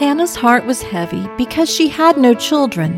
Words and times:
Hannah's 0.00 0.34
heart 0.34 0.64
was 0.64 0.80
heavy 0.80 1.28
because 1.36 1.68
she 1.68 1.86
had 1.86 2.16
no 2.16 2.32
children. 2.32 2.96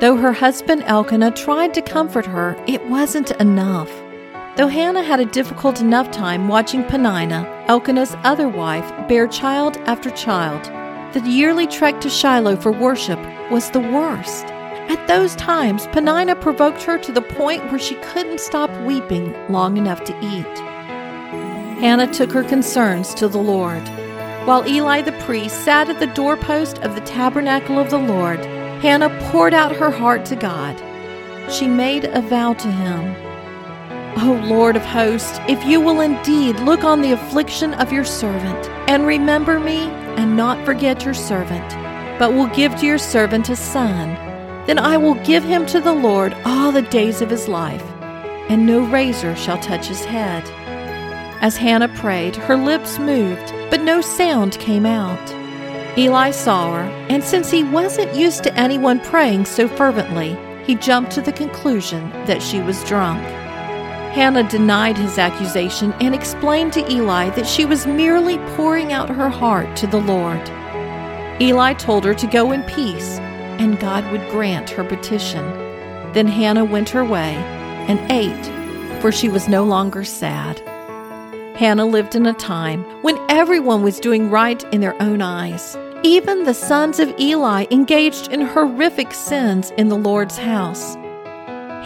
Though 0.00 0.16
her 0.16 0.32
husband 0.32 0.82
Elkanah 0.82 1.30
tried 1.30 1.72
to 1.74 1.80
comfort 1.80 2.26
her, 2.26 2.60
it 2.66 2.84
wasn't 2.88 3.30
enough. 3.40 3.88
Though 4.56 4.66
Hannah 4.66 5.04
had 5.04 5.20
a 5.20 5.24
difficult 5.24 5.80
enough 5.80 6.10
time 6.10 6.48
watching 6.48 6.82
Peninnah, 6.82 7.46
Elkanah's 7.68 8.16
other 8.24 8.48
wife, 8.48 8.90
bear 9.06 9.28
child 9.28 9.76
after 9.86 10.10
child, 10.10 10.64
the 11.14 11.20
yearly 11.30 11.68
trek 11.68 12.00
to 12.00 12.10
Shiloh 12.10 12.56
for 12.56 12.72
worship 12.72 13.20
was 13.52 13.70
the 13.70 13.78
worst. 13.78 14.46
At 14.90 15.06
those 15.06 15.36
times, 15.36 15.86
Peninnah 15.92 16.34
provoked 16.34 16.82
her 16.82 16.98
to 16.98 17.12
the 17.12 17.22
point 17.22 17.70
where 17.70 17.78
she 17.78 17.94
couldn't 18.02 18.40
stop 18.40 18.76
weeping 18.80 19.32
long 19.48 19.76
enough 19.76 20.02
to 20.02 20.18
eat. 20.18 20.58
Hannah 21.78 22.12
took 22.12 22.32
her 22.32 22.42
concerns 22.42 23.14
to 23.14 23.28
the 23.28 23.38
Lord. 23.38 23.88
While 24.46 24.68
Eli 24.68 25.02
the 25.02 25.10
priest 25.24 25.64
sat 25.64 25.88
at 25.88 25.98
the 25.98 26.06
doorpost 26.06 26.78
of 26.84 26.94
the 26.94 27.00
tabernacle 27.00 27.80
of 27.80 27.90
the 27.90 27.98
Lord, 27.98 28.38
Hannah 28.80 29.10
poured 29.24 29.52
out 29.52 29.74
her 29.74 29.90
heart 29.90 30.24
to 30.26 30.36
God. 30.36 30.80
She 31.50 31.66
made 31.66 32.04
a 32.04 32.20
vow 32.20 32.54
to 32.54 32.70
him. 32.70 33.16
O 34.18 34.40
Lord 34.46 34.76
of 34.76 34.84
hosts, 34.84 35.40
if 35.48 35.64
you 35.64 35.80
will 35.80 36.00
indeed 36.00 36.60
look 36.60 36.84
on 36.84 37.02
the 37.02 37.10
affliction 37.10 37.74
of 37.74 37.92
your 37.92 38.04
servant, 38.04 38.68
and 38.88 39.04
remember 39.04 39.58
me, 39.58 39.78
and 40.16 40.36
not 40.36 40.64
forget 40.64 41.04
your 41.04 41.12
servant, 41.12 41.68
but 42.16 42.32
will 42.32 42.46
give 42.54 42.76
to 42.76 42.86
your 42.86 42.98
servant 42.98 43.48
a 43.48 43.56
son, 43.56 44.14
then 44.68 44.78
I 44.78 44.96
will 44.96 45.16
give 45.24 45.42
him 45.42 45.66
to 45.66 45.80
the 45.80 45.92
Lord 45.92 46.36
all 46.44 46.70
the 46.70 46.82
days 46.82 47.20
of 47.20 47.30
his 47.30 47.48
life, 47.48 47.82
and 48.48 48.64
no 48.64 48.86
razor 48.86 49.34
shall 49.34 49.58
touch 49.58 49.88
his 49.88 50.04
head. 50.04 50.44
As 51.40 51.56
Hannah 51.56 51.88
prayed, 51.88 52.34
her 52.36 52.56
lips 52.56 52.98
moved, 52.98 53.52
but 53.70 53.82
no 53.82 54.00
sound 54.00 54.58
came 54.58 54.86
out. 54.86 55.34
Eli 55.98 56.30
saw 56.30 56.74
her, 56.74 56.82
and 57.08 57.22
since 57.22 57.50
he 57.50 57.62
wasn't 57.62 58.14
used 58.14 58.42
to 58.44 58.54
anyone 58.54 59.00
praying 59.00 59.44
so 59.44 59.68
fervently, 59.68 60.36
he 60.64 60.74
jumped 60.74 61.12
to 61.12 61.20
the 61.20 61.32
conclusion 61.32 62.10
that 62.26 62.42
she 62.42 62.60
was 62.60 62.82
drunk. 62.84 63.22
Hannah 64.12 64.48
denied 64.48 64.96
his 64.96 65.18
accusation 65.18 65.92
and 66.00 66.14
explained 66.14 66.72
to 66.72 66.90
Eli 66.90 67.28
that 67.30 67.46
she 67.46 67.66
was 67.66 67.86
merely 67.86 68.38
pouring 68.56 68.92
out 68.92 69.10
her 69.10 69.28
heart 69.28 69.76
to 69.76 69.86
the 69.86 70.00
Lord. 70.00 70.40
Eli 71.40 71.74
told 71.74 72.04
her 72.04 72.14
to 72.14 72.26
go 72.26 72.52
in 72.52 72.62
peace, 72.62 73.18
and 73.58 73.78
God 73.78 74.10
would 74.10 74.26
grant 74.30 74.70
her 74.70 74.84
petition. 74.84 75.44
Then 76.12 76.26
Hannah 76.26 76.64
went 76.64 76.88
her 76.90 77.04
way 77.04 77.34
and 77.88 78.00
ate, 78.10 79.00
for 79.02 79.12
she 79.12 79.28
was 79.28 79.48
no 79.48 79.64
longer 79.64 80.02
sad. 80.02 80.62
Hannah 81.56 81.86
lived 81.86 82.14
in 82.14 82.26
a 82.26 82.34
time 82.34 82.84
when 83.00 83.18
everyone 83.30 83.82
was 83.82 83.98
doing 83.98 84.28
right 84.28 84.62
in 84.74 84.82
their 84.82 85.00
own 85.00 85.22
eyes. 85.22 85.74
Even 86.02 86.44
the 86.44 86.52
sons 86.52 86.98
of 86.98 87.18
Eli 87.18 87.64
engaged 87.70 88.30
in 88.30 88.42
horrific 88.42 89.14
sins 89.14 89.70
in 89.78 89.88
the 89.88 89.96
Lord's 89.96 90.36
house. 90.36 90.96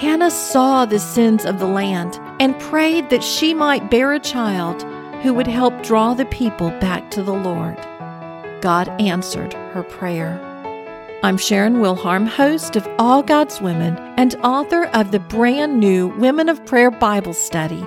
Hannah 0.01 0.33
saw 0.33 0.87
the 0.87 0.99
sins 0.99 1.45
of 1.45 1.61
the 1.61 1.69
land 1.69 2.19
and 2.41 2.59
prayed 2.59 3.11
that 3.11 3.23
she 3.23 3.55
might 3.55 3.93
bear 3.93 4.13
a 4.13 4.19
child 4.19 4.83
who 5.23 5.33
would 5.35 5.47
help 5.47 5.85
draw 5.85 6.15
the 6.15 6.25
people 6.27 6.71
back 6.81 7.09
to 7.13 7.23
the 7.23 7.33
Lord. 7.33 7.77
God 8.63 8.89
answered 9.01 9.53
her 9.53 9.85
prayer. 9.85 10.41
I'm 11.23 11.37
Sharon 11.37 11.77
Wilharm, 11.77 12.27
host 12.27 12.75
of 12.75 12.89
All 12.99 13.23
God's 13.23 13.61
Women 13.61 13.97
and 14.17 14.35
author 14.43 14.87
of 14.87 15.13
the 15.13 15.21
brand 15.21 15.79
new 15.79 16.09
Women 16.19 16.49
of 16.49 16.67
Prayer 16.67 16.91
Bible 16.91 17.35
Study. 17.35 17.87